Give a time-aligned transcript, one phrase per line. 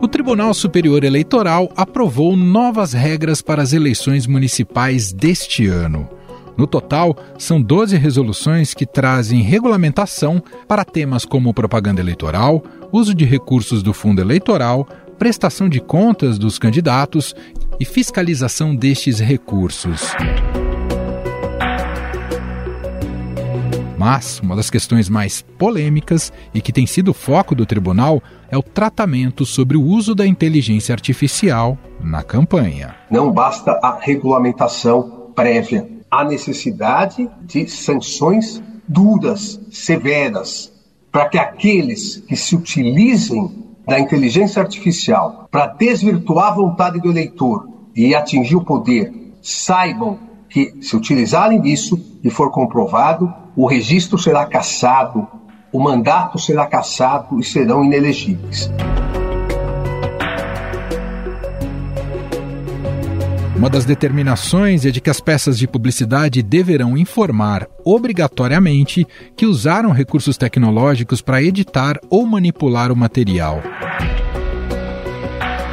[0.00, 6.08] O Tribunal Superior Eleitoral aprovou novas regras para as eleições municipais deste ano.
[6.56, 12.62] No total, são 12 resoluções que trazem regulamentação para temas como propaganda eleitoral,
[12.92, 14.88] uso de recursos do fundo eleitoral,
[15.18, 17.34] prestação de contas dos candidatos
[17.78, 20.14] e fiscalização destes recursos.
[23.98, 28.62] Mas uma das questões mais polêmicas e que tem sido foco do tribunal é o
[28.62, 32.94] tratamento sobre o uso da inteligência artificial na campanha.
[33.10, 40.72] Não basta a regulamentação prévia, há necessidade de sanções duras, severas,
[41.10, 47.68] para que aqueles que se utilizem da inteligência artificial para desvirtuar a vontade do eleitor
[47.94, 54.44] e atingir o poder saibam que, se utilizarem disso e for comprovado, o registro será
[54.44, 55.26] cassado,
[55.72, 58.70] o mandato será cassado e serão inelegíveis.
[63.56, 69.90] Uma das determinações é de que as peças de publicidade deverão informar obrigatoriamente que usaram
[69.90, 73.62] recursos tecnológicos para editar ou manipular o material.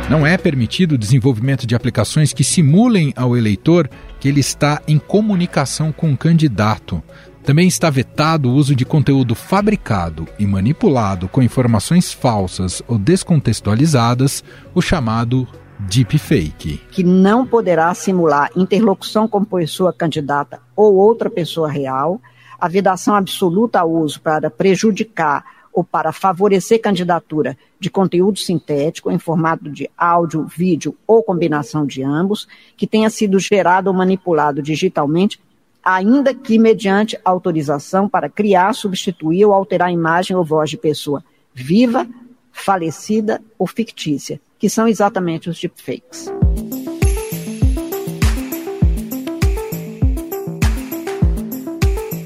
[0.09, 4.97] Não é permitido o desenvolvimento de aplicações que simulem ao eleitor que ele está em
[4.97, 7.03] comunicação com o candidato.
[7.43, 14.41] Também está vetado o uso de conteúdo fabricado e manipulado com informações falsas ou descontextualizadas,
[14.73, 15.45] o chamado
[15.77, 16.81] deepfake.
[16.89, 22.21] Que não poderá simular interlocução com pessoa candidata ou outra pessoa real,
[22.57, 29.19] a vedação absoluta ao uso para prejudicar ou para favorecer candidatura de conteúdo sintético em
[29.19, 35.41] formato de áudio, vídeo ou combinação de ambos, que tenha sido gerado ou manipulado digitalmente,
[35.83, 41.23] ainda que mediante autorização para criar, substituir ou alterar a imagem ou voz de pessoa
[41.53, 42.07] viva,
[42.51, 46.31] falecida ou fictícia, que são exatamente os deepfakes.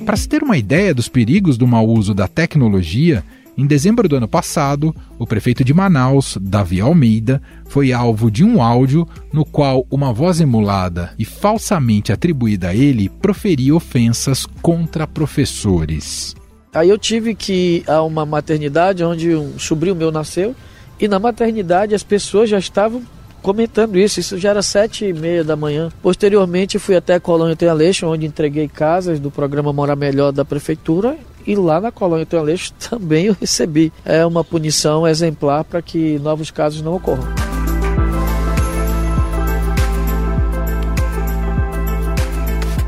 [0.06, 3.26] Para se ter uma ideia dos perigos do mau uso da tecnologia,
[3.58, 8.62] em dezembro do ano passado, o prefeito de Manaus, Davi Almeida, foi alvo de um
[8.62, 16.36] áudio no qual uma voz emulada e falsamente atribuída a ele proferia ofensas contra professores.
[16.72, 20.56] Aí eu tive que ir a uma maternidade onde um sobrinho meu nasceu
[21.00, 23.02] e na maternidade as pessoas já estavam
[23.42, 25.90] comentando isso, isso já era sete e meia da manhã.
[26.04, 30.46] Posteriormente fui até a Colônia Tem Aleixo, onde entreguei casas do programa Morar Melhor da
[30.46, 31.18] Prefeitura
[31.48, 36.20] e lá na Colônia Tem Aleixo também eu recebi é, uma punição exemplar para que
[36.20, 37.24] novos casos não ocorram.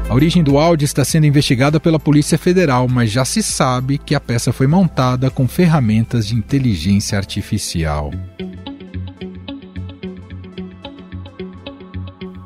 [0.10, 4.16] A origem do áudio está sendo investigada pela Polícia Federal, mas já se sabe que
[4.16, 8.12] a peça foi montada com ferramentas de inteligência artificial.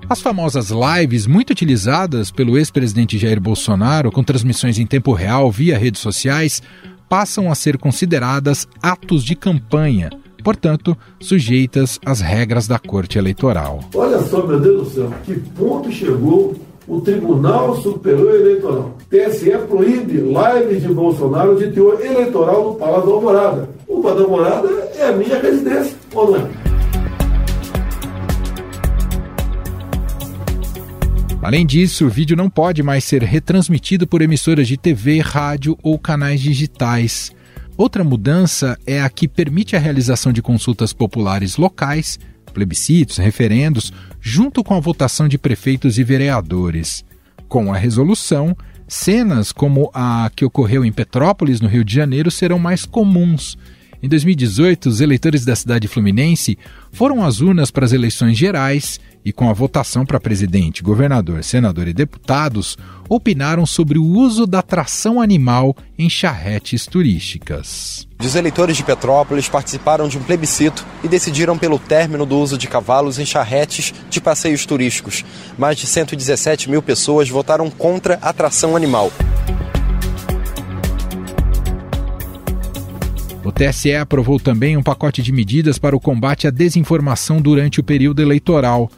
[0.10, 5.78] As famosas lives, muito utilizadas pelo ex-presidente Jair Bolsonaro, com transmissões em tempo real via
[5.78, 6.62] redes sociais,
[7.08, 10.10] passam a ser consideradas atos de campanha,
[10.44, 13.80] portanto, sujeitas às regras da Corte Eleitoral.
[13.94, 18.98] Olha só, meu Deus do céu, que ponto chegou o Tribunal Superior Eleitoral.
[19.10, 23.70] TSE proíbe lives de Bolsonaro de teor eleitoral no Palácio da Alvorada.
[23.88, 26.73] O Palácio da Alvorada é a minha residência, ou não é?
[31.44, 36.00] Além disso, o vídeo não pode mais ser retransmitido por emissoras de TV, rádio ou
[36.00, 37.34] canais digitais.
[37.76, 42.18] Outra mudança é a que permite a realização de consultas populares locais,
[42.54, 47.04] plebiscitos, referendos, junto com a votação de prefeitos e vereadores.
[47.50, 48.56] Com a resolução,
[48.88, 53.58] cenas como a que ocorreu em Petrópolis, no Rio de Janeiro, serão mais comuns.
[54.04, 56.58] Em 2018, os eleitores da cidade fluminense
[56.92, 61.88] foram às urnas para as eleições gerais e com a votação para presidente, governador, senador
[61.88, 62.78] e deputados,
[63.08, 68.06] opinaram sobre o uso da tração animal em charretes turísticas.
[68.20, 72.68] Os eleitores de Petrópolis participaram de um plebiscito e decidiram pelo término do uso de
[72.68, 75.24] cavalos em charretes de passeios turísticos.
[75.58, 79.14] Mais de 117 mil pessoas votaram contra a tração animal.
[83.44, 87.84] O TSE aprovou também um pacote de medidas para o combate à desinformação durante o
[87.84, 88.90] período eleitoral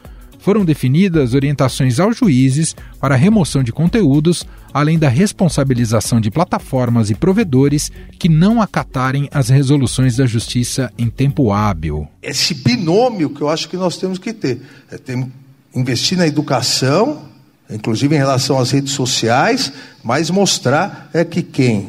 [0.46, 7.10] foram definidas orientações aos juízes para a remoção de conteúdos, além da responsabilização de plataformas
[7.10, 12.06] e provedores que não acatarem as resoluções da Justiça em tempo hábil.
[12.22, 14.62] Esse binômio que eu acho que nós temos que ter.
[14.88, 15.30] É, temos
[15.74, 17.22] investir na educação,
[17.68, 19.72] inclusive em relação às redes sociais,
[20.04, 21.88] mas mostrar é que quem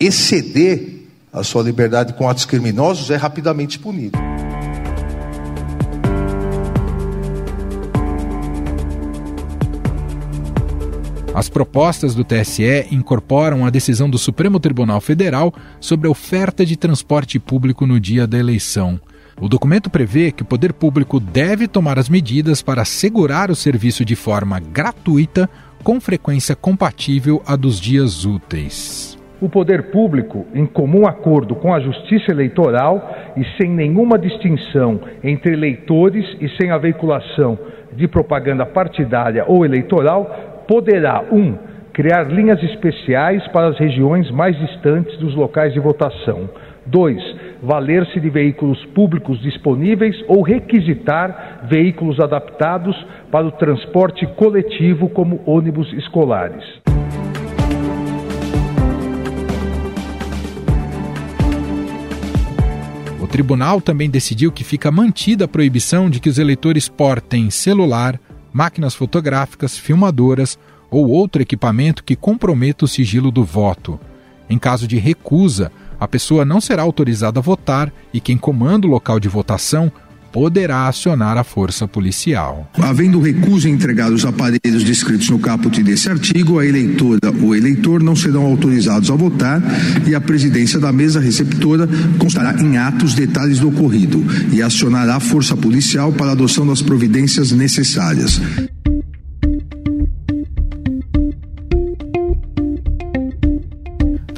[0.00, 1.01] exceder
[1.32, 4.18] a sua liberdade com atos criminosos, é rapidamente punido.
[11.34, 16.76] As propostas do TSE incorporam a decisão do Supremo Tribunal Federal sobre a oferta de
[16.76, 19.00] transporte público no dia da eleição.
[19.40, 24.04] O documento prevê que o poder público deve tomar as medidas para assegurar o serviço
[24.04, 25.48] de forma gratuita,
[25.82, 29.21] com frequência compatível à dos dias úteis.
[29.42, 35.54] O poder público, em comum acordo com a Justiça Eleitoral e sem nenhuma distinção entre
[35.54, 37.58] eleitores e sem a veiculação
[37.92, 41.56] de propaganda partidária ou eleitoral, poderá, um,
[41.92, 46.48] criar linhas especiais para as regiões mais distantes dos locais de votação.
[46.86, 47.36] 2.
[47.64, 52.96] Valer-se de veículos públicos disponíveis ou requisitar veículos adaptados
[53.28, 56.81] para o transporte coletivo, como ônibus escolares.
[63.32, 68.20] Tribunal também decidiu que fica mantida a proibição de que os eleitores portem celular,
[68.52, 70.58] máquinas fotográficas, filmadoras
[70.90, 73.98] ou outro equipamento que comprometa o sigilo do voto.
[74.50, 78.90] Em caso de recusa, a pessoa não será autorizada a votar e quem comanda o
[78.90, 79.90] local de votação
[80.32, 82.68] poderá acionar a força policial.
[82.80, 88.02] Havendo recusa em entregar os aparelhos descritos no caput desse artigo, a eleitora ou eleitor
[88.02, 89.62] não serão autorizados a votar
[90.06, 91.88] e a presidência da mesa receptora
[92.18, 96.80] constará em atos detalhes do ocorrido e acionará a força policial para a adoção das
[96.80, 98.40] providências necessárias.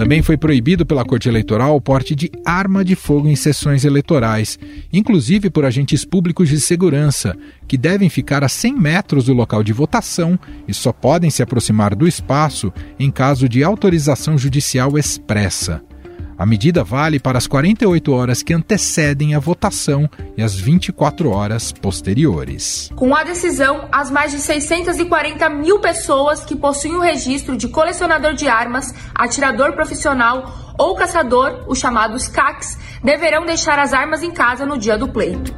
[0.04, 4.58] Também foi proibido pela Corte Eleitoral o porte de arma de fogo em sessões eleitorais,
[4.92, 7.34] inclusive por agentes públicos de segurança,
[7.66, 11.94] que devem ficar a 100 metros do local de votação e só podem se aproximar
[11.94, 12.70] do espaço
[13.00, 15.82] em caso de autorização judicial expressa.
[16.36, 21.70] A medida vale para as 48 horas que antecedem a votação e as 24 horas
[21.70, 22.90] posteriores.
[22.96, 28.34] Com a decisão, as mais de 640 mil pessoas que possuem o registro de colecionador
[28.34, 34.66] de armas, atirador profissional ou caçador, os chamados CACs, deverão deixar as armas em casa
[34.66, 35.54] no dia do pleito.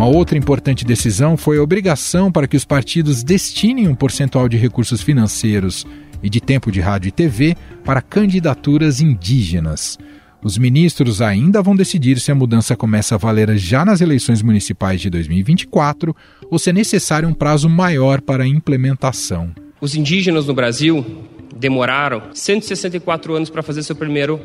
[0.00, 4.56] Uma outra importante decisão foi a obrigação para que os partidos destinem um percentual de
[4.56, 5.86] recursos financeiros
[6.22, 7.54] e de tempo de rádio e TV
[7.84, 9.98] para candidaturas indígenas.
[10.42, 15.02] Os ministros ainda vão decidir se a mudança começa a valer já nas eleições municipais
[15.02, 16.16] de 2024
[16.50, 19.50] ou se é necessário um prazo maior para a implementação.
[19.82, 21.04] Os indígenas no Brasil
[21.54, 24.40] demoraram 164 anos para fazer seu primeiro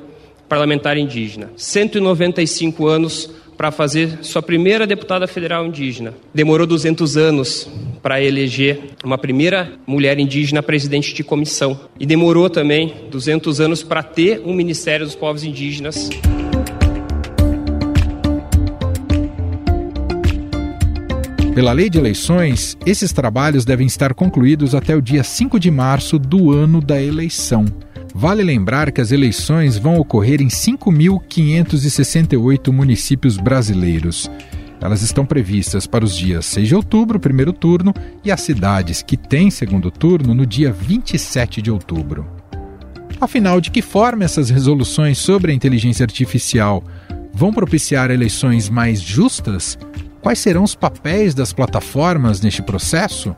[0.50, 6.14] parlamentar indígena, 195 anos para fazer sua primeira deputada federal indígena.
[6.34, 7.70] Demorou 200 anos
[8.02, 11.80] para eleger uma primeira mulher indígena presidente de comissão.
[12.00, 16.10] E demorou também 200 anos para ter um Ministério dos Povos Indígenas.
[21.56, 26.20] Pela lei de eleições, esses trabalhos devem estar concluídos até o dia 5 de março
[26.20, 27.66] do ano da eleição.
[28.18, 34.32] Vale lembrar que as eleições vão ocorrer em 5.568 municípios brasileiros.
[34.80, 39.18] Elas estão previstas para os dias 6 de outubro, primeiro turno, e as cidades que
[39.18, 42.26] têm segundo turno no dia 27 de outubro.
[43.20, 46.82] Afinal, de que forma essas resoluções sobre a inteligência artificial
[47.34, 49.78] vão propiciar eleições mais justas?
[50.22, 53.36] Quais serão os papéis das plataformas neste processo?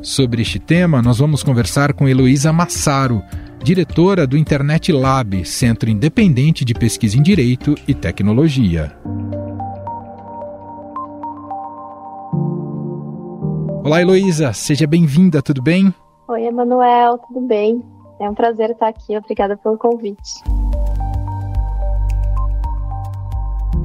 [0.00, 3.22] Sobre este tema, nós vamos conversar com Heloísa Massaro,
[3.62, 8.96] diretora do Internet Lab, Centro Independente de Pesquisa em Direito e Tecnologia.
[13.84, 15.92] Olá, Heloísa, seja bem-vinda, tudo bem?
[16.28, 17.82] Oi, Emanuel, tudo bem?
[18.20, 20.42] É um prazer estar aqui, obrigada pelo convite.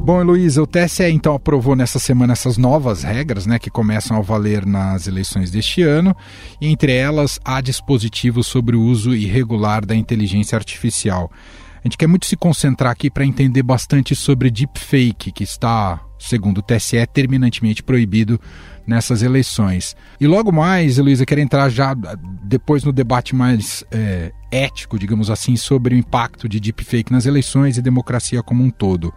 [0.05, 4.21] Bom, Heloísa, o TSE então aprovou nessa semana essas novas regras, né, que começam a
[4.21, 6.13] valer nas eleições deste ano,
[6.59, 11.31] e entre elas há dispositivos sobre o uso irregular da inteligência artificial.
[11.75, 16.57] A gente quer muito se concentrar aqui para entender bastante sobre deepfake, que está, segundo
[16.57, 18.37] o TSE, terminantemente proibido
[18.85, 19.95] nessas eleições.
[20.19, 21.95] E logo mais, Heloísa, quero entrar já
[22.43, 27.77] depois no debate mais é, ético, digamos assim, sobre o impacto de deepfake nas eleições
[27.77, 29.13] e democracia como um todo.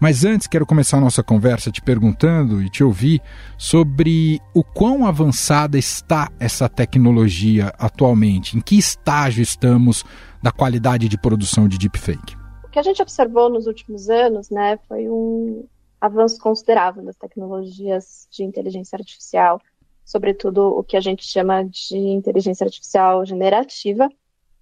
[0.00, 3.20] Mas antes, quero começar a nossa conversa te perguntando e te ouvir
[3.56, 10.04] sobre o quão avançada está essa tecnologia atualmente, em que estágio estamos
[10.42, 12.36] da qualidade de produção de deepfake.
[12.64, 15.64] O que a gente observou nos últimos anos né, foi um
[16.00, 19.60] avanço considerável das tecnologias de inteligência artificial
[20.04, 24.08] sobretudo o que a gente chama de inteligência artificial generativa,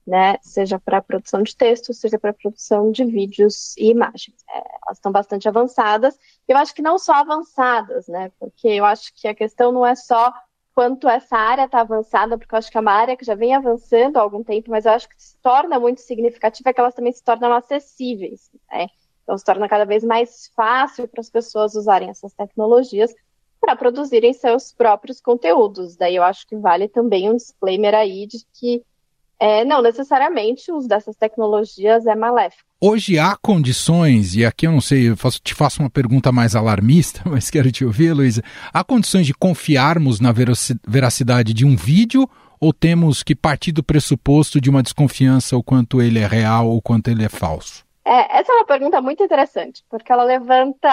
[0.06, 4.36] né, seja para produção de texto, seja para produção de vídeos e imagens.
[4.48, 6.18] É, elas estão bastante avançadas.
[6.48, 9.94] Eu acho que não só avançadas, né, porque eu acho que a questão não é
[9.94, 10.32] só
[10.74, 13.54] quanto essa área está avançada, porque eu acho que é uma área que já vem
[13.54, 17.12] avançando há algum tempo, mas eu acho que se torna muito significativa que elas também
[17.12, 18.50] se tornam acessíveis.
[18.70, 18.86] Né?
[19.22, 23.14] Então se torna cada vez mais fácil para as pessoas usarem essas tecnologias
[23.60, 25.96] para produzirem seus próprios conteúdos.
[25.96, 28.82] Daí eu acho que vale também um disclaimer aí de que
[29.42, 32.62] é, não necessariamente o uso dessas tecnologias é maléfico.
[32.80, 36.54] Hoje há condições, e aqui eu não sei, eu faço, te faço uma pergunta mais
[36.54, 38.40] alarmista, mas quero te ouvir, Luísa.
[38.72, 40.32] Há condições de confiarmos na
[40.86, 42.30] veracidade de um vídeo
[42.60, 46.80] ou temos que partir do pressuposto de uma desconfiança o quanto ele é real ou
[46.80, 47.84] quanto ele é falso?
[48.04, 50.88] É, essa é uma pergunta muito interessante, porque ela levanta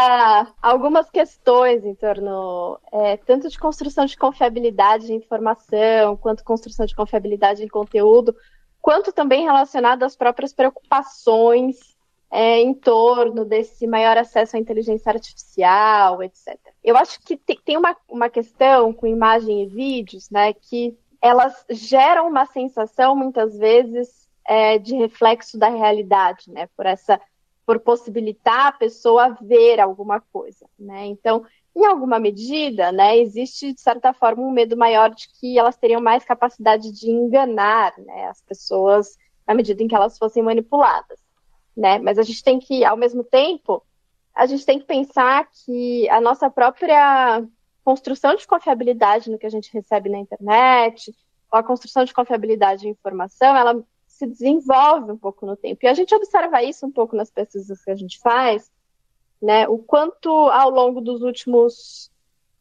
[0.61, 6.95] algumas questões em torno é, tanto de construção de confiabilidade de informação, quanto construção de
[6.95, 8.35] confiabilidade em conteúdo,
[8.79, 11.97] quanto também relacionado às próprias preocupações
[12.31, 16.59] é, em torno desse maior acesso à inteligência artificial, etc.
[16.83, 22.27] Eu acho que tem uma, uma questão com imagem e vídeos, né, que elas geram
[22.27, 24.18] uma sensação, muitas vezes,
[24.49, 26.67] é, de reflexo da realidade, né?
[26.75, 27.21] Por essa,
[27.67, 31.05] por possibilitar a pessoa ver alguma coisa, né?
[31.05, 35.77] Então, em alguma medida, né, existe de certa forma um medo maior de que elas
[35.77, 39.15] teriam mais capacidade de enganar, né, as pessoas
[39.47, 41.19] na medida em que elas fossem manipuladas,
[41.77, 41.99] né?
[41.99, 43.83] Mas a gente tem que, ao mesmo tempo,
[44.33, 47.45] a gente tem que pensar que a nossa própria
[47.83, 51.13] construção de confiabilidade no que a gente recebe na internet,
[51.51, 53.83] ou a construção de confiabilidade em informação, ela
[54.19, 55.79] se desenvolve um pouco no tempo.
[55.81, 58.69] E a gente observa isso um pouco nas pesquisas que a gente faz,
[59.41, 59.65] né?
[59.69, 62.11] O quanto ao longo dos últimos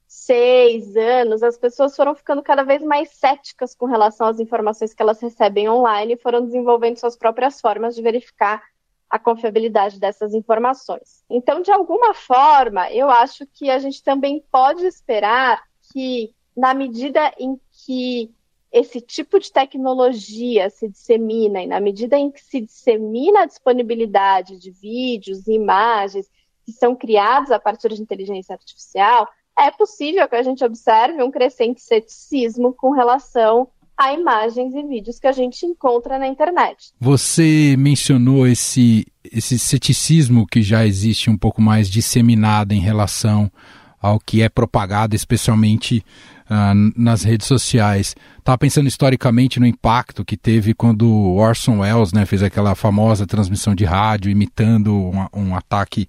[0.07, 5.03] seis anos as pessoas foram ficando cada vez mais céticas com relação às informações que
[5.03, 8.63] elas recebem online e foram desenvolvendo suas próprias formas de verificar
[9.11, 11.25] a confiabilidade dessas informações.
[11.29, 17.33] Então, de alguma forma, eu acho que a gente também pode esperar que, na medida
[17.39, 18.31] em que
[18.73, 24.59] esse tipo de tecnologia se dissemina e na medida em que se dissemina a disponibilidade
[24.59, 26.29] de vídeos e imagens
[26.65, 29.27] que são criados a partir de inteligência artificial,
[29.59, 35.19] é possível que a gente observe um crescente ceticismo com relação a imagens e vídeos
[35.19, 36.93] que a gente encontra na internet.
[37.01, 43.51] Você mencionou esse, esse ceticismo que já existe um pouco mais disseminado em relação
[44.01, 46.05] ao que é propagado, especialmente
[46.51, 48.15] uh, nas redes sociais.
[48.39, 53.75] Estava pensando historicamente no impacto que teve quando Orson Welles né, fez aquela famosa transmissão
[53.75, 56.09] de rádio imitando um, um ataque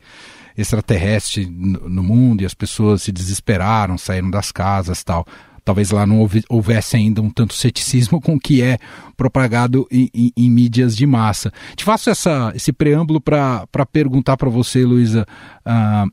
[0.58, 5.26] extraterrestre no, no mundo e as pessoas se desesperaram, saíram das casas tal
[5.60, 8.78] talvez lá não houvesse ainda um tanto ceticismo com o que é
[9.16, 11.52] propagado em, em, em mídias de massa.
[11.76, 15.26] Te faço essa, esse preâmbulo para perguntar para você, Luísa,
[15.66, 16.12] uh,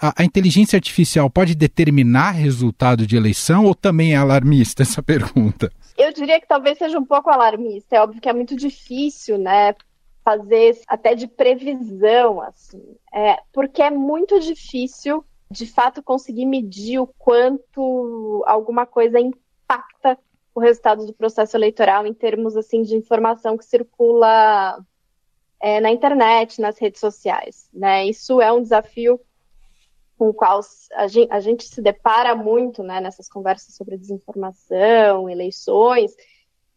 [0.00, 5.72] a, a, inteligência artificial pode determinar resultado de eleição ou também é alarmista essa pergunta?
[5.96, 7.96] Eu diria que talvez seja um pouco alarmista.
[7.96, 9.74] É óbvio que é muito difícil, né?
[10.24, 12.80] Fazer até de previsão, assim,
[13.12, 20.18] é, porque é muito difícil de fato conseguir medir o quanto alguma coisa impacta
[20.54, 24.84] o resultado do processo eleitoral em termos assim de informação que circula
[25.60, 27.68] é, na internet, nas redes sociais.
[27.72, 28.06] Né?
[28.06, 29.20] Isso é um desafio
[30.18, 30.60] com o qual
[30.94, 36.14] a gente, a gente se depara muito né, nessas conversas sobre desinformação, eleições,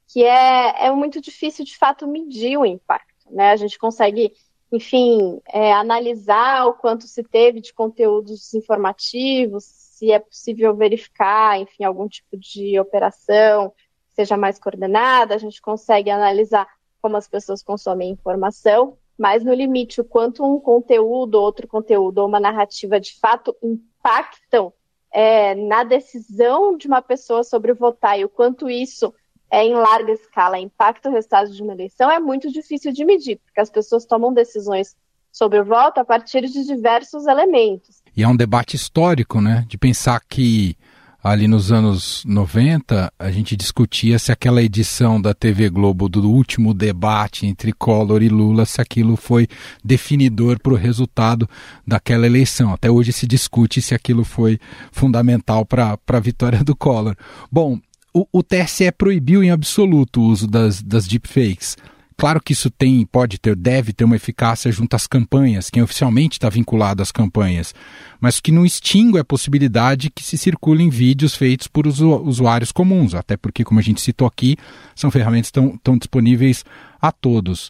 [0.08, 3.26] que é, é muito difícil de fato medir o impacto.
[3.30, 3.52] Né?
[3.52, 4.34] A gente consegue
[4.76, 11.84] enfim, é, analisar o quanto se teve de conteúdos informativos, se é possível verificar, enfim,
[11.84, 13.74] algum tipo de operação
[14.16, 16.68] seja mais coordenada, a gente consegue analisar
[17.02, 22.28] como as pessoas consomem informação, mas no limite, o quanto um conteúdo, outro conteúdo ou
[22.28, 24.74] uma narrativa de fato impactam
[25.12, 29.14] é, na decisão de uma pessoa sobre votar e o quanto isso
[29.50, 33.40] é, em larga escala impacta o resultado de uma eleição é muito difícil de medir,
[33.46, 34.96] porque as pessoas tomam decisões
[35.32, 38.02] sobre o voto a partir de diversos elementos.
[38.16, 39.66] E é um debate histórico, né?
[39.68, 40.78] De pensar que
[41.22, 46.72] ali nos anos 90 a gente discutia se aquela edição da TV Globo do último
[46.72, 49.48] debate entre Collor e Lula, se aquilo foi
[49.84, 51.50] definidor para o resultado
[51.86, 52.72] daquela eleição.
[52.72, 54.60] Até hoje se discute se aquilo foi
[54.92, 57.16] fundamental para a vitória do Collor.
[57.52, 57.80] Bom,
[58.16, 61.76] o, o TSE proibiu em absoluto o uso das, das deepfakes.
[62.18, 66.38] Claro que isso tem, pode ter, deve ter uma eficácia junto às campanhas, quem oficialmente
[66.38, 67.76] está vinculado às campanhas,
[68.22, 73.36] mas que não extingue a possibilidade que se circulem vídeos feitos por usuários comuns, até
[73.36, 74.56] porque, como a gente citou aqui,
[74.96, 76.64] são ferramentas que estão disponíveis
[77.02, 77.70] a todos.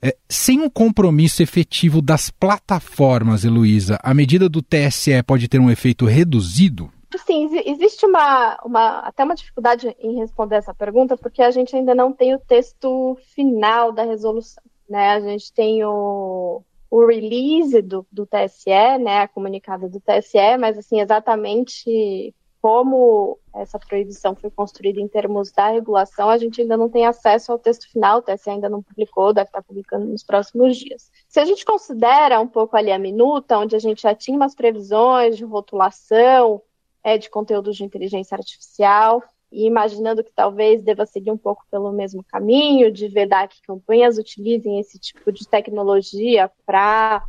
[0.00, 5.68] É, sem um compromisso efetivo das plataformas, Heloísa, a medida do TSE pode ter um
[5.68, 6.92] efeito reduzido?
[7.18, 11.94] Sim, existe uma, uma, até uma dificuldade em responder essa pergunta, porque a gente ainda
[11.94, 14.62] não tem o texto final da resolução.
[14.88, 15.10] Né?
[15.10, 20.78] A gente tem o, o release do, do TSE, né, a comunicada do TSE, mas
[20.78, 26.90] assim, exatamente como essa proibição foi construída em termos da regulação, a gente ainda não
[26.90, 30.76] tem acesso ao texto final, o TSE ainda não publicou, deve estar publicando nos próximos
[30.76, 31.10] dias.
[31.26, 34.54] Se a gente considera um pouco ali a minuta, onde a gente já tinha umas
[34.54, 36.60] previsões de rotulação
[37.02, 41.90] é, de conteúdos de inteligência artificial, e imaginando que talvez deva seguir um pouco pelo
[41.92, 47.24] mesmo caminho, de vedar que campanhas utilizem esse tipo de tecnologia para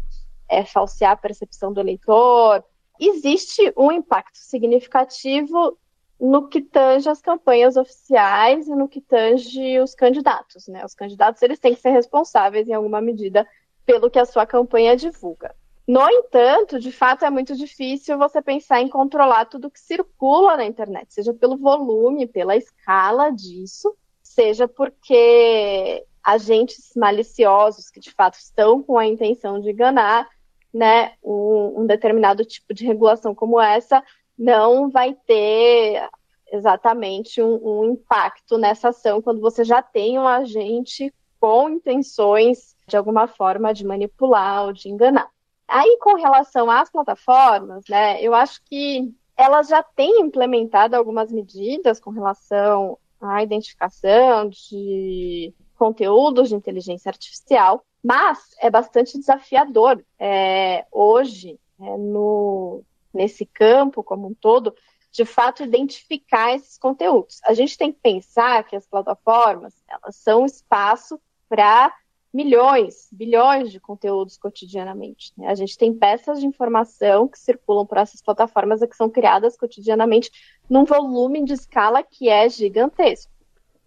[0.48, 2.64] é, falsear a percepção do eleitor,
[3.00, 5.78] existe um impacto significativo
[6.20, 10.68] no que tange as campanhas oficiais e no que tange os candidatos.
[10.68, 10.86] Né?
[10.86, 13.48] Os candidatos eles têm que ser responsáveis em alguma medida
[13.84, 15.56] pelo que a sua campanha divulga.
[15.92, 20.64] No entanto, de fato, é muito difícil você pensar em controlar tudo que circula na
[20.64, 23.94] internet, seja pelo volume, pela escala disso,
[24.24, 30.30] seja porque agentes maliciosos que de fato estão com a intenção de enganar
[30.74, 34.02] né, um, um determinado tipo de regulação como essa
[34.40, 36.08] não vai ter
[36.54, 42.96] exatamente um, um, impacto nessa ação quando você já tem um agente com intenções de
[42.96, 45.30] alguma forma de manipular ou de enganar.
[45.74, 51.98] Aí, com relação às plataformas, né, eu acho que elas já têm implementado algumas medidas
[51.98, 61.58] com relação à identificação de conteúdos de inteligência artificial, mas é bastante desafiador é, hoje,
[61.80, 64.76] é, no, nesse campo como um todo,
[65.10, 67.40] de fato identificar esses conteúdos.
[67.46, 71.94] A gente tem que pensar que as plataformas elas são espaço para
[72.34, 75.34] milhões, bilhões de conteúdos cotidianamente.
[75.38, 75.48] Né?
[75.48, 79.58] A gente tem peças de informação que circulam por essas plataformas e que são criadas
[79.58, 80.32] cotidianamente
[80.70, 83.32] num volume de escala que é gigantesco.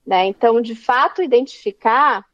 [0.06, 0.26] Né?
[0.26, 2.26] Então, de fato, identificar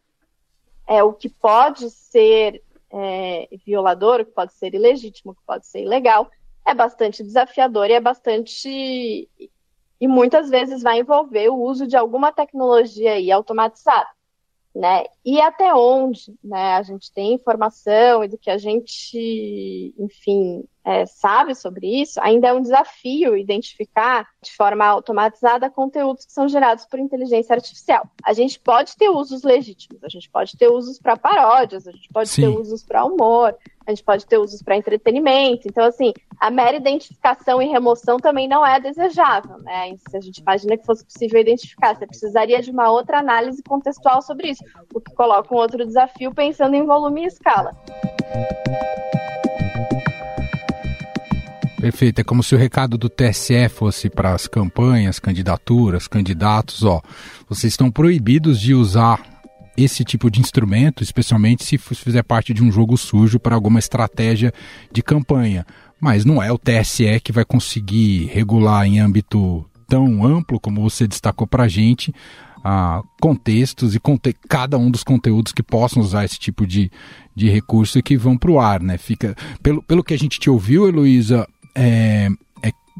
[0.86, 2.60] é, o que pode ser
[2.92, 6.28] é, violador, o que pode ser ilegítimo, o que pode ser ilegal,
[6.66, 9.28] é bastante desafiador e é bastante.
[10.00, 14.08] E muitas vezes vai envolver o uso de alguma tecnologia aí automatizada
[14.74, 15.04] né?
[15.24, 16.74] E até onde, né?
[16.76, 22.48] A gente tem informação e do que a gente, enfim, é, sabe sobre isso, ainda
[22.48, 28.08] é um desafio identificar de forma automatizada conteúdos que são gerados por inteligência artificial.
[28.24, 32.08] A gente pode ter usos legítimos, a gente pode ter usos para paródias, a gente
[32.12, 32.42] pode Sim.
[32.42, 33.56] ter usos para humor,
[33.90, 35.68] a gente pode ter usos para entretenimento.
[35.68, 39.94] Então, assim, a mera identificação e remoção também não é desejável, né?
[40.08, 44.22] Se a gente imagina que fosse possível identificar, você precisaria de uma outra análise contextual
[44.22, 47.76] sobre isso, o que coloca um outro desafio pensando em volume e escala.
[51.80, 52.20] Perfeito.
[52.20, 57.00] É como se o recado do TSE fosse para as campanhas, candidaturas, candidatos, ó,
[57.48, 59.39] vocês estão proibidos de usar
[59.76, 64.52] esse tipo de instrumento, especialmente se fizer parte de um jogo sujo para alguma estratégia
[64.92, 65.64] de campanha.
[66.00, 71.06] Mas não é o TSE que vai conseguir regular em âmbito tão amplo como você
[71.06, 72.14] destacou para a gente,
[72.64, 76.90] ah, contextos e conte cada um dos conteúdos que possam usar esse tipo de,
[77.34, 78.96] de recurso e que vão para o ar, né?
[78.98, 82.28] Fica, pelo, pelo que a gente te ouviu, Heloísa, é,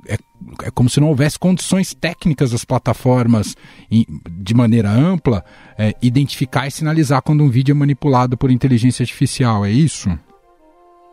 [0.07, 0.17] é,
[0.65, 3.57] é como se não houvesse condições técnicas das plataformas
[3.91, 5.45] de maneira ampla
[5.79, 10.09] é, identificar e sinalizar quando um vídeo é manipulado por inteligência artificial, é isso?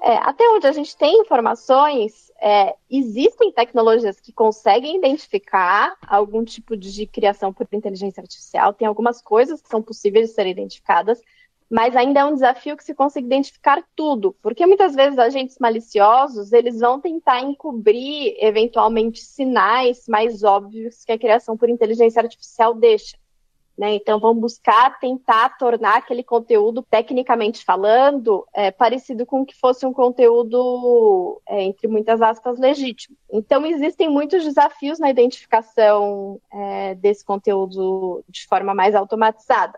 [0.01, 6.77] É, até onde a gente tem informações, é, existem tecnologias que conseguem identificar algum tipo
[6.77, 11.19] de criação por inteligência artificial, tem algumas coisas que são possíveis de serem identificadas,
[11.69, 16.53] mas ainda é um desafio que se consiga identificar tudo, porque muitas vezes agentes maliciosos
[16.53, 23.17] eles vão tentar encobrir eventualmente sinais mais óbvios que a criação por inteligência artificial deixa.
[23.77, 23.93] Né?
[23.93, 29.93] Então vão buscar tentar tornar aquele conteúdo, tecnicamente falando, é, parecido com que fosse um
[29.93, 33.15] conteúdo, é, entre muitas aspas, legítimo.
[33.31, 39.77] Então existem muitos desafios na identificação é, desse conteúdo de forma mais automatizada.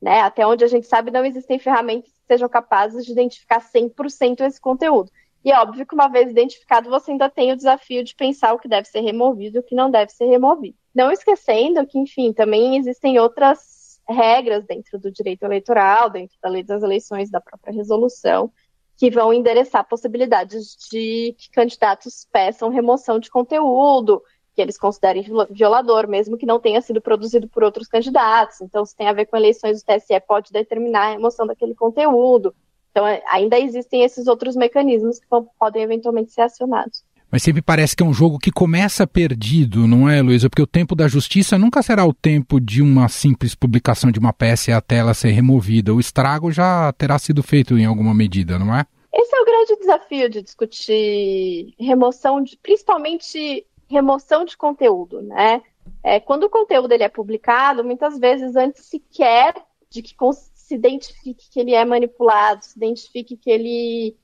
[0.00, 0.20] Né?
[0.20, 4.60] Até onde a gente sabe, não existem ferramentas que sejam capazes de identificar 100% esse
[4.60, 5.10] conteúdo.
[5.44, 8.58] E é óbvio que uma vez identificado, você ainda tem o desafio de pensar o
[8.58, 10.76] que deve ser removido e o que não deve ser removido.
[10.94, 16.62] Não esquecendo que, enfim, também existem outras regras dentro do direito eleitoral, dentro da lei
[16.62, 18.52] das eleições, da própria resolução,
[18.96, 24.22] que vão endereçar possibilidades de que candidatos peçam remoção de conteúdo,
[24.54, 28.60] que eles considerem violador, mesmo que não tenha sido produzido por outros candidatos.
[28.60, 32.54] Então, se tem a ver com eleições, o TSE pode determinar a remoção daquele conteúdo.
[32.90, 35.26] Então, é, ainda existem esses outros mecanismos que
[35.58, 37.04] podem eventualmente ser acionados.
[37.30, 40.50] Mas sempre parece que é um jogo que começa perdido, não é, Luísa?
[40.50, 44.32] Porque o tempo da justiça nunca será o tempo de uma simples publicação de uma
[44.32, 45.94] peça até ela ser removida.
[45.94, 48.84] O estrago já terá sido feito em alguma medida, não é?
[49.14, 55.62] Esse é o grande desafio de discutir remoção, de, principalmente remoção de conteúdo, né?
[56.02, 59.54] É, quando o conteúdo ele é publicado, muitas vezes antes sequer
[59.90, 60.14] de que
[60.54, 64.16] se identifique que ele é manipulado, se identifique que ele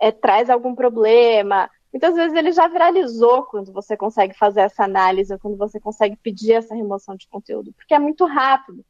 [0.00, 5.36] é, traz algum problema, Muitas vezes ele já viralizou quando você consegue fazer essa análise,
[5.38, 8.82] quando você consegue pedir essa remoção de conteúdo, porque é muito rápido.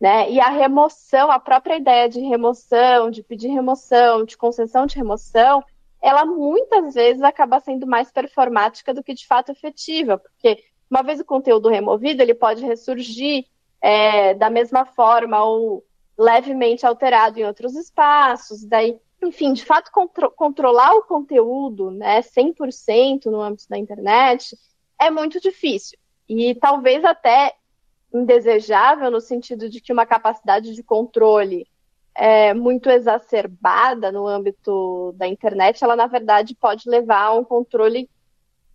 [0.00, 0.30] Né?
[0.30, 5.62] E a remoção, a própria ideia de remoção, de pedir remoção, de concessão de remoção,
[6.06, 11.18] ela muitas vezes acaba sendo mais performática do que de fato efetiva, porque uma vez
[11.18, 13.44] o conteúdo removido, ele pode ressurgir
[13.80, 15.84] é, da mesma forma ou
[16.16, 23.26] levemente alterado em outros espaços, daí enfim, de fato, contro controlar o conteúdo, né, 100%
[23.26, 24.56] no âmbito da internet,
[25.00, 25.98] é muito difícil.
[26.28, 27.52] E talvez até
[28.14, 31.66] indesejável no sentido de que uma capacidade de controle
[32.16, 38.08] é, muito exacerbada no âmbito da internet, ela na verdade pode levar a um controle,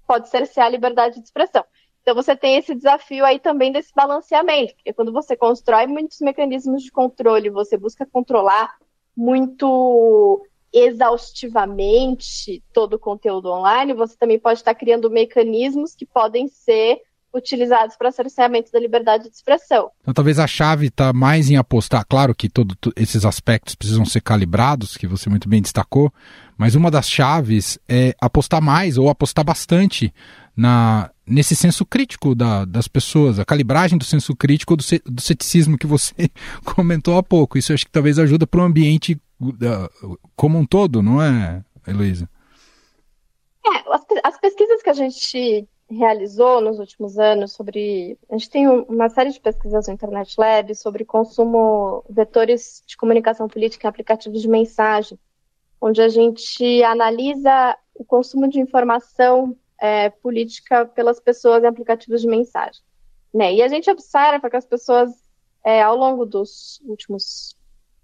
[0.08, 1.66] pode cercear a liberdade de expressão.
[2.02, 6.84] Então você tem esse desafio aí também desse balanceamento, porque quando você constrói muitos mecanismos
[6.84, 8.76] de controle, você busca controlar
[9.16, 17.02] muito exaustivamente todo o conteúdo online, você também pode estar criando mecanismos que podem ser
[17.34, 19.90] utilizados para cerceamento da liberdade de expressão.
[20.02, 24.22] Então, talvez a chave está mais em apostar, claro que todos esses aspectos precisam ser
[24.22, 26.12] calibrados, que você muito bem destacou,
[26.58, 30.14] mas uma das chaves é apostar mais ou apostar bastante
[30.56, 35.78] na nesse senso crítico da, das pessoas, a calibragem do senso crítico do, do ceticismo
[35.78, 36.30] que você
[36.66, 37.58] comentou há pouco.
[37.58, 42.30] Isso acho que talvez ajuda para o ambiente uh, como um todo, não é, Heloísa?
[43.66, 48.18] É, as, as pesquisas que a gente realizou nos últimos anos sobre.
[48.30, 53.48] A gente tem uma série de pesquisas no Internet Lab sobre consumo vetores de comunicação
[53.48, 55.20] política em aplicativos de mensagem,
[55.80, 62.28] onde a gente analisa o consumo de informação é, política pelas pessoas em aplicativos de
[62.28, 62.82] mensagem.
[63.34, 63.56] Né?
[63.56, 65.12] E a gente observa que as pessoas,
[65.64, 67.58] é, ao longo dos últimos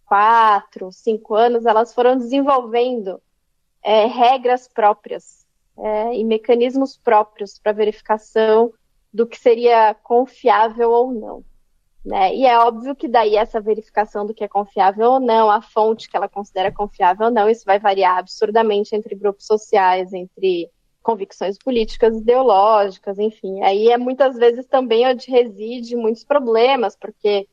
[0.05, 3.21] quatro, cinco anos, elas foram desenvolvendo
[3.83, 5.46] é, regras próprias
[5.79, 8.73] é, e mecanismos próprios para verificação
[9.13, 11.43] do que seria confiável ou não.
[12.05, 12.35] Né?
[12.35, 16.09] E é óbvio que daí essa verificação do que é confiável ou não, a fonte
[16.09, 20.69] que ela considera confiável ou não, isso vai variar absurdamente entre grupos sociais, entre
[21.03, 23.61] convicções políticas, ideológicas, enfim.
[23.63, 27.47] Aí é muitas vezes também onde reside muitos problemas, porque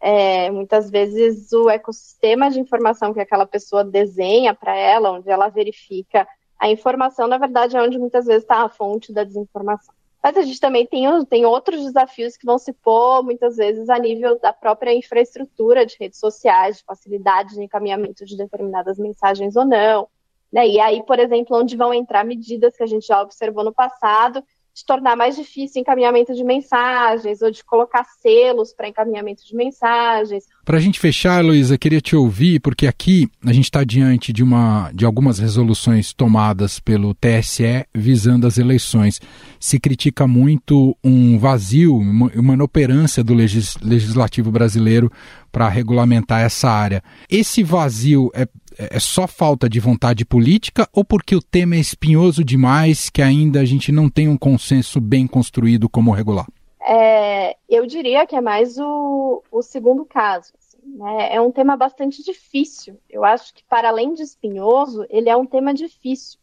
[0.00, 5.48] é, muitas vezes o ecossistema de informação que aquela pessoa desenha para ela, onde ela
[5.48, 6.26] verifica
[6.60, 9.94] a informação, na verdade, é onde muitas vezes está a fonte da desinformação.
[10.22, 13.98] Mas a gente também tem, tem outros desafios que vão se pôr, muitas vezes, a
[13.98, 19.64] nível da própria infraestrutura de redes sociais, de facilidade de encaminhamento de determinadas mensagens ou
[19.64, 20.06] não.
[20.52, 20.68] Né?
[20.68, 24.44] E aí, por exemplo, onde vão entrar medidas que a gente já observou no passado,
[24.74, 30.44] de tornar mais difícil encaminhamento de mensagens ou de colocar selos para encaminhamento de mensagens.
[30.64, 34.42] Para a gente fechar, Luísa, queria te ouvir, porque aqui a gente está diante de,
[34.42, 39.20] uma, de algumas resoluções tomadas pelo TSE visando as eleições.
[39.58, 45.10] Se critica muito um vazio, uma, uma inoperância do legis, legislativo brasileiro
[45.50, 47.02] para regulamentar essa área.
[47.28, 48.46] Esse vazio é
[48.78, 53.60] é, só falta de vontade política ou porque o tema é espinhoso demais que ainda
[53.60, 56.46] a gente não tem um consenso bem construído como regular?
[56.80, 60.52] É, eu diria que é mais o, o segundo caso.
[60.58, 61.34] Assim, né?
[61.34, 62.98] É um tema bastante difícil.
[63.08, 66.38] Eu acho que, para além de espinhoso, ele é um tema difícil,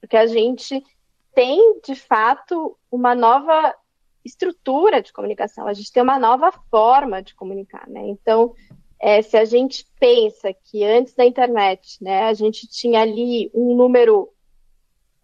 [0.00, 0.82] porque a gente
[1.34, 3.74] tem, de fato, uma nova
[4.24, 8.00] estrutura de comunicação, a gente tem uma nova forma de comunicar, né?
[8.06, 8.54] Então,
[9.00, 13.74] é, se a gente pensa que antes da internet, né, a gente tinha ali um
[13.74, 14.28] número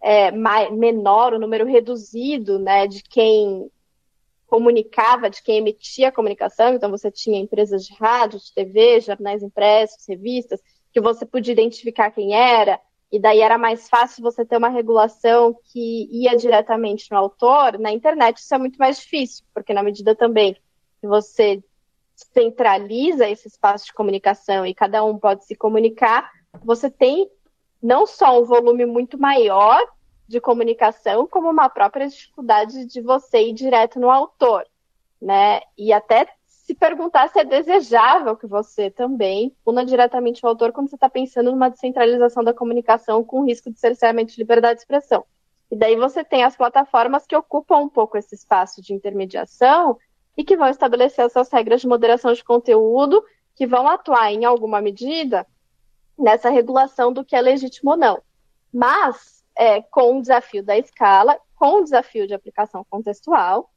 [0.01, 3.71] é, mais, menor, um número reduzido, né, de quem
[4.47, 9.43] comunicava, de quem emitia a comunicação, então você tinha empresas de rádio, de TV, jornais
[9.43, 10.61] impressos, revistas,
[10.93, 12.81] que você podia identificar quem era,
[13.11, 17.93] e daí era mais fácil você ter uma regulação que ia diretamente no autor, na
[17.93, 20.55] internet isso é muito mais difícil, porque na medida também
[21.01, 21.63] que você
[22.33, 26.31] centraliza esse espaço de comunicação e cada um pode se comunicar,
[26.65, 27.31] você tem
[27.83, 29.79] não só um volume muito maior
[30.27, 34.67] de comunicação, como uma própria dificuldade de você ir direto no autor,
[35.21, 35.61] né?
[35.79, 36.27] E até
[36.67, 41.09] se perguntar se é desejável que você também puna diretamente o autor quando você está
[41.09, 45.25] pensando numa descentralização da comunicação com risco de cerceamento de liberdade de expressão.
[45.71, 49.97] E daí você tem as plataformas que ocupam um pouco esse espaço de intermediação
[50.37, 53.25] e que vão estabelecer essas regras de moderação de conteúdo
[53.55, 55.47] que vão atuar em alguma medida
[56.19, 58.21] nessa regulação do que é legítimo ou não.
[58.75, 63.71] Mas é, com o desafio da escala, com o desafio de aplicação contextual,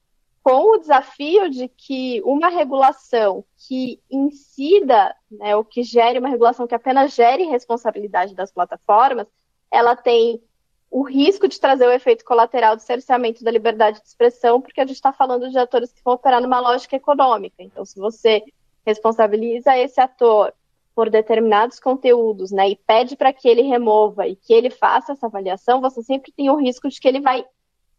[0.44, 6.66] com o desafio de que uma regulação que incida, né, ou que gere uma regulação
[6.66, 9.28] que apenas gere responsabilidade das plataformas,
[9.72, 10.42] ela tem
[10.90, 14.86] o risco de trazer o efeito colateral do cerceamento da liberdade de expressão, porque a
[14.86, 17.58] gente está falando de atores que vão operar numa lógica econômica.
[17.60, 18.44] Então, se você
[18.86, 20.54] responsabiliza esse ator
[20.96, 25.28] por determinados conteúdos, né, e pede para que ele remova e que ele faça essa
[25.28, 27.46] avaliação, você sempre tem o risco de que ele vai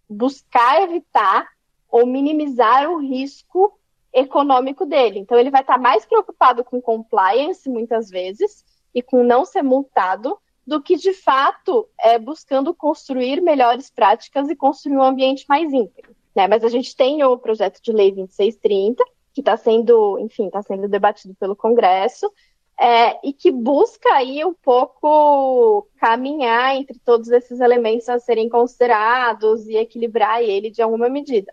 [0.08, 1.48] buscar evitar
[1.90, 3.78] ou minimizar o risco
[4.12, 5.18] econômico dele.
[5.20, 10.38] Então, ele vai estar mais preocupado com compliance, muitas vezes, e com não ser multado,
[10.66, 16.14] do que, de fato, é, buscando construir melhores práticas e construir um ambiente mais íntegro.
[16.34, 16.46] Né?
[16.46, 20.88] Mas a gente tem o projeto de lei 2630, que está sendo, enfim, está sendo
[20.88, 22.30] debatido pelo Congresso,
[22.78, 29.66] é, e que busca aí um pouco caminhar entre todos esses elementos a serem considerados
[29.68, 31.52] e equilibrar ele de alguma medida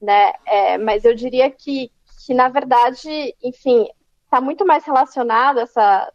[0.00, 0.32] né?
[0.46, 1.90] É, mas eu diria que,
[2.26, 3.86] que, na verdade, enfim,
[4.24, 6.12] está muito mais relacionado essa,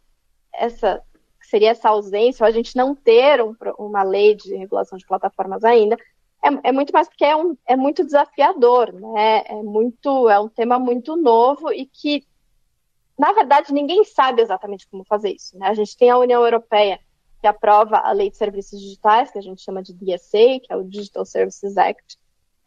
[0.53, 1.01] essa
[1.41, 5.63] seria essa ausência, ou a gente não ter um, uma lei de regulação de plataformas
[5.63, 5.97] ainda,
[6.43, 9.43] é, é, muito mais porque é, um, é muito desafiador, né?
[9.45, 12.25] É muito, é um tema muito novo e que,
[13.17, 15.57] na verdade, ninguém sabe exatamente como fazer isso.
[15.57, 15.67] Né?
[15.67, 16.99] A gente tem a União Europeia
[17.39, 20.75] que aprova a lei de serviços digitais, que a gente chama de DSA, que é
[20.75, 22.17] o Digital Services Act,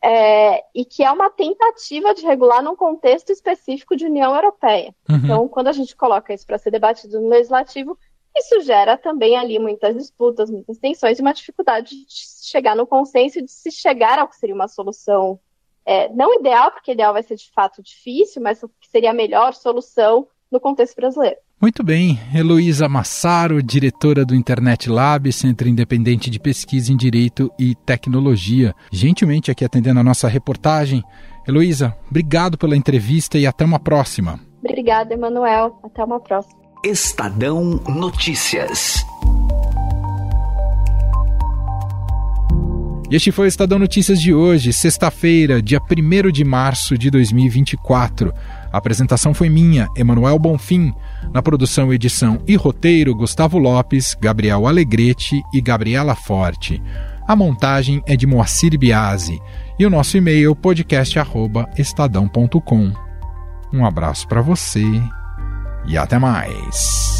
[0.02, 4.94] é, e que é uma tentativa de regular num contexto específico de União Europeia.
[5.08, 5.16] Uhum.
[5.16, 7.98] Então, quando a gente coloca isso para ser debatido no legislativo,
[8.36, 13.38] isso gera também ali muitas disputas, muitas tensões e uma dificuldade de chegar no consenso
[13.38, 15.40] e de se chegar ao que seria uma solução
[15.86, 19.14] é, não ideal, porque ideal vai ser de fato difícil, mas o que seria a
[19.14, 21.38] melhor solução no contexto brasileiro.
[21.60, 27.74] Muito bem, Heloísa Massaro, diretora do Internet Lab, Centro Independente de Pesquisa em Direito e
[27.74, 31.02] Tecnologia, gentilmente aqui atendendo a nossa reportagem.
[31.48, 34.38] Heloísa, obrigado pela entrevista e até uma próxima.
[34.62, 35.80] Obrigada, Emanuel.
[35.82, 36.60] Até uma próxima.
[36.84, 39.02] Estadão Notícias.
[43.08, 48.34] E este foi o Estadão Notícias de hoje, sexta-feira, dia 1 de março de 2024.
[48.76, 50.92] A apresentação foi minha, Emanuel Bonfim.
[51.32, 56.82] Na produção, edição e roteiro, Gustavo Lopes, Gabriel Alegrete e Gabriela Forte.
[57.26, 59.40] A montagem é de Moacir Biasi.
[59.78, 62.92] E o nosso e-mail podcast@estadão.com.
[63.72, 64.84] Um abraço para você
[65.86, 67.15] e até mais.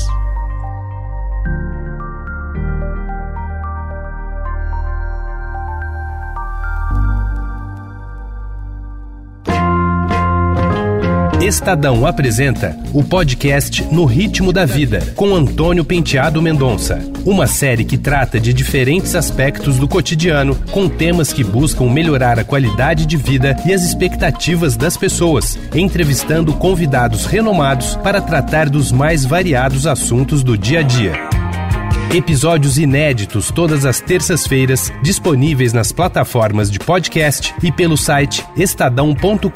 [11.43, 16.99] Estadão apresenta o podcast No Ritmo da Vida, com Antônio Penteado Mendonça.
[17.27, 22.45] Uma série que trata de diferentes aspectos do cotidiano, com temas que buscam melhorar a
[22.45, 29.25] qualidade de vida e as expectativas das pessoas, entrevistando convidados renomados para tratar dos mais
[29.25, 31.36] variados assuntos do dia a dia.
[32.15, 39.51] Episódios inéditos todas as terças-feiras, disponíveis nas plataformas de podcast e pelo site estadão.com.br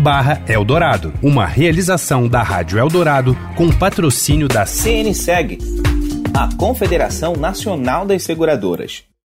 [0.00, 1.12] barra Eldorado.
[1.22, 5.58] Uma realização da Rádio Eldorado com patrocínio da CNSEG,
[6.32, 9.13] a Confederação Nacional das Seguradoras.